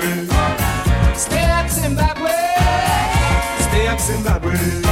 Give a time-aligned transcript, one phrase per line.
[0.00, 1.14] Zimbabwe.
[1.16, 2.30] Stay up, Zimbabwe.
[3.60, 4.87] Stay up, Zimbabwe.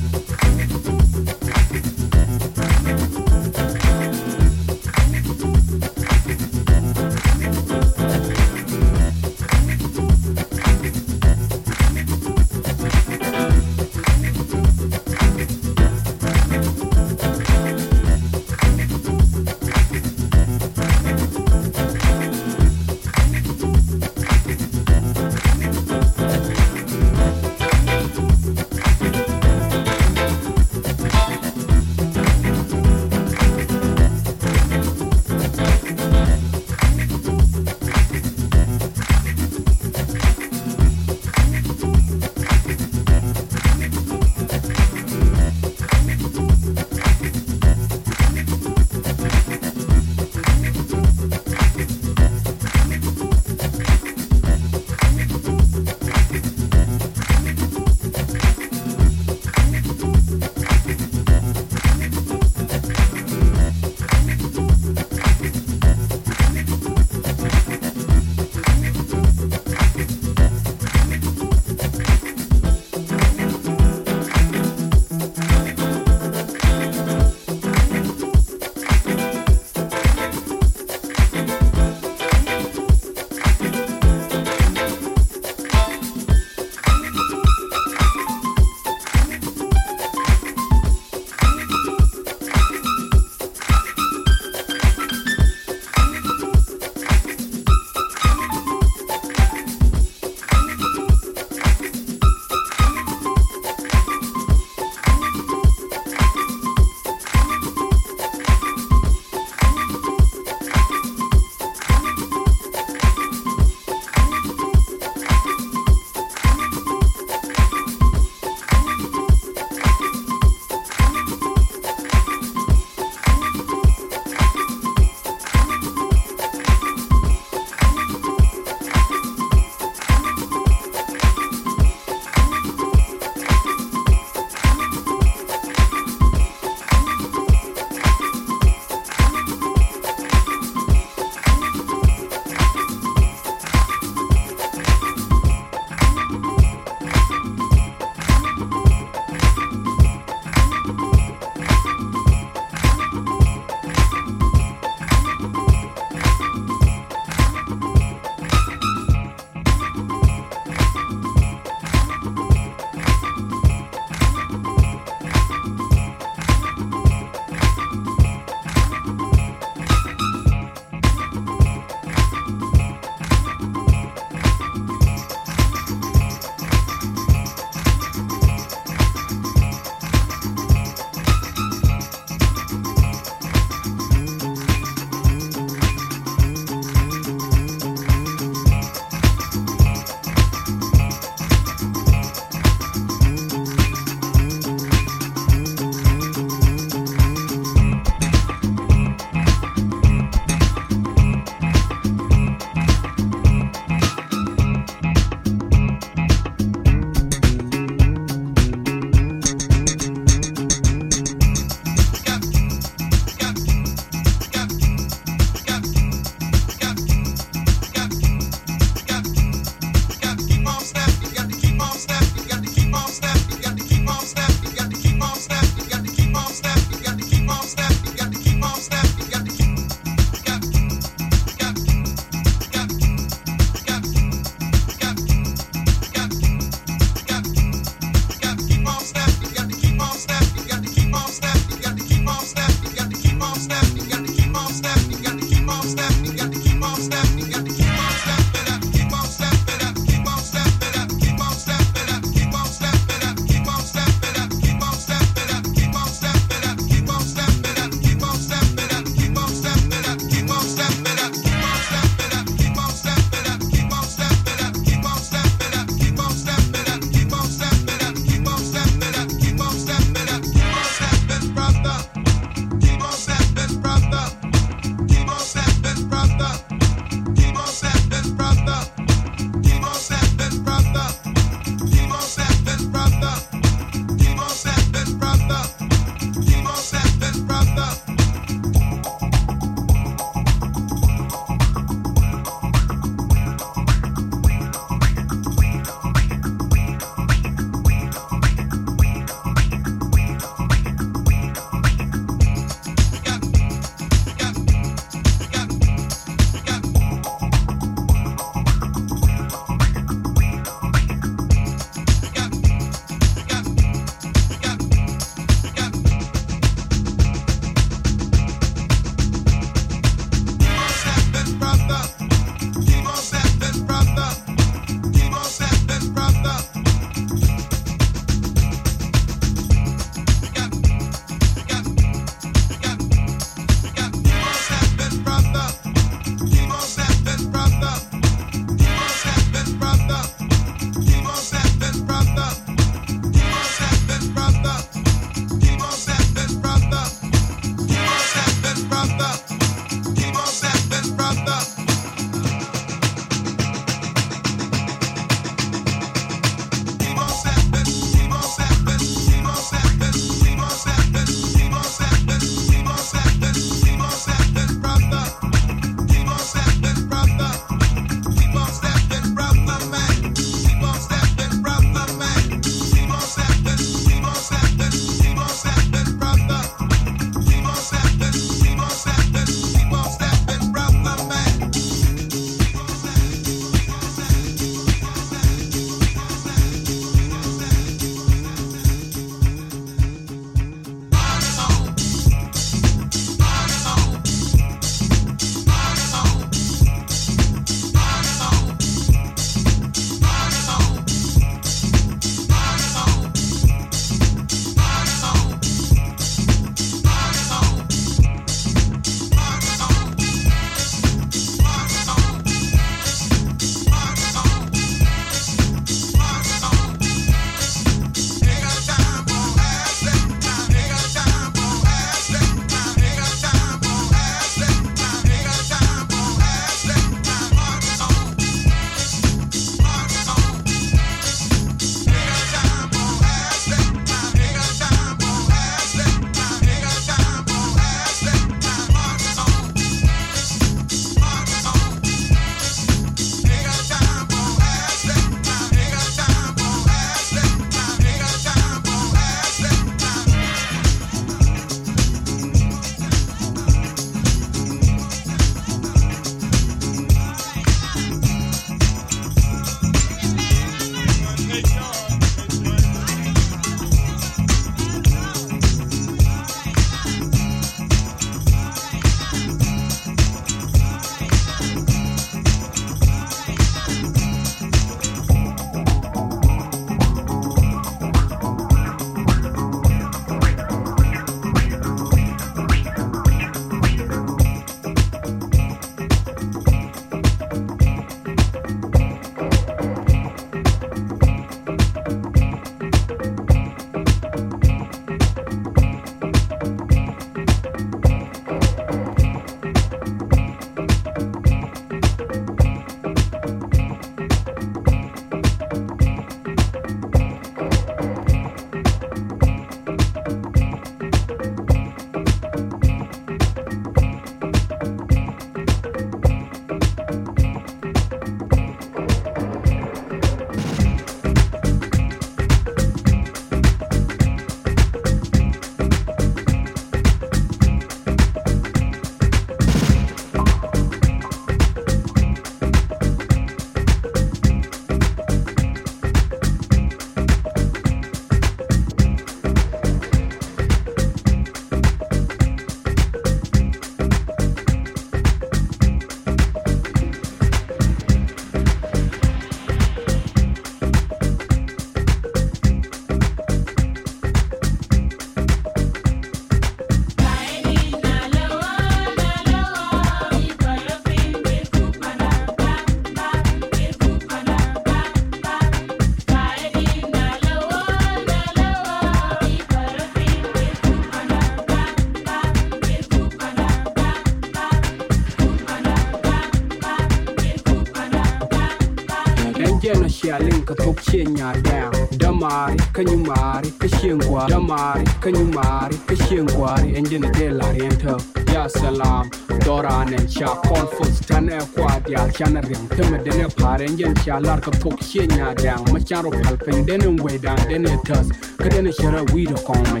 [580.34, 581.92] Ya link ka tok che nya down.
[582.18, 588.16] Damari kanyumari kashengwa damari kanyumari kashengwari engine de la riento
[588.52, 589.30] ya salam.
[589.64, 593.84] Dora nen cha call for stan e kwa dia chana rim teme de ne pare
[593.86, 595.84] engine cha lar ka tok che nya down.
[595.92, 598.28] Ma charo palpen de ne we down de ne tas
[598.58, 600.00] ka de ne shara we do kon ma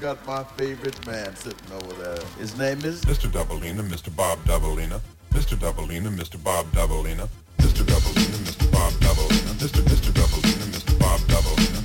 [0.00, 2.18] got my favorite man sitting over there.
[2.38, 3.30] His name is Mr.
[3.30, 4.14] Doubleina, Mr.
[4.14, 5.00] Bob Doubleina,
[5.32, 5.56] Mr.
[5.56, 6.42] Doubleina, Mr.
[6.42, 7.28] Bob Doubleina,
[7.58, 7.84] Mr.
[7.84, 8.72] Doubleina, Mr.
[8.72, 9.82] Bob Doubleina, Mr.
[9.82, 10.10] Mr.
[10.12, 10.98] Doubleina, Mr.
[10.98, 11.75] Bob Doubleina,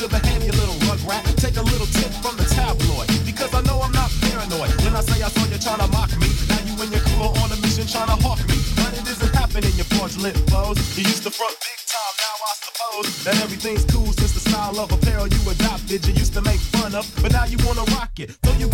[0.00, 0.08] you.
[0.08, 1.24] Behave, you little rugrat?
[1.36, 3.08] Take a little tip from the tabloid.
[3.24, 4.70] Because I know I'm not paranoid.
[4.84, 7.24] When I say I saw you trying to mock me, now you and your crew
[7.24, 8.58] are on a mission trying to hawk me.
[8.76, 10.78] But it isn't happening, you fraudulent foes.
[10.96, 14.78] You used to front big time, now I suppose that everything's cool since the style
[14.78, 16.06] of apparel you adopted.
[16.06, 18.36] You used to make fun of, but now you wanna rock it.
[18.44, 18.68] So you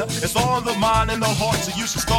[0.00, 2.17] It's on the mind and the heart, so you should start